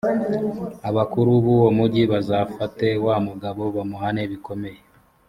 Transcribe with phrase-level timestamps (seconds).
[0.89, 4.79] abakuru b’uwo mugi bazafate wa mugabo, bamuhane bikomeye.